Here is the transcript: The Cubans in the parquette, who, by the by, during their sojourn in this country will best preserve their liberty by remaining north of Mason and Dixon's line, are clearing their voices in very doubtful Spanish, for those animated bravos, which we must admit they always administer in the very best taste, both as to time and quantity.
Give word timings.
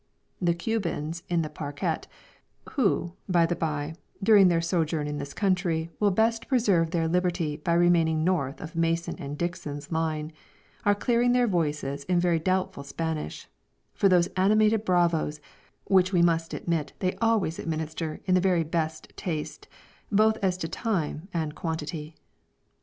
The 0.41 0.55
Cubans 0.55 1.21
in 1.29 1.43
the 1.43 1.47
parquette, 1.49 2.07
who, 2.71 3.13
by 3.29 3.45
the 3.45 3.55
by, 3.55 3.93
during 4.23 4.47
their 4.47 4.59
sojourn 4.59 5.05
in 5.07 5.19
this 5.19 5.31
country 5.35 5.91
will 5.99 6.09
best 6.09 6.47
preserve 6.47 6.89
their 6.89 7.07
liberty 7.07 7.57
by 7.57 7.73
remaining 7.73 8.23
north 8.23 8.61
of 8.61 8.75
Mason 8.75 9.13
and 9.19 9.37
Dixon's 9.37 9.91
line, 9.91 10.31
are 10.85 10.95
clearing 10.95 11.33
their 11.33 11.45
voices 11.45 12.03
in 12.05 12.19
very 12.19 12.39
doubtful 12.39 12.83
Spanish, 12.83 13.47
for 13.93 14.09
those 14.09 14.25
animated 14.35 14.85
bravos, 14.85 15.39
which 15.83 16.11
we 16.11 16.23
must 16.23 16.55
admit 16.55 16.93
they 16.97 17.13
always 17.17 17.59
administer 17.59 18.21
in 18.25 18.33
the 18.33 18.41
very 18.41 18.63
best 18.63 19.13
taste, 19.15 19.67
both 20.11 20.37
as 20.41 20.57
to 20.57 20.67
time 20.67 21.27
and 21.31 21.53
quantity. 21.53 22.15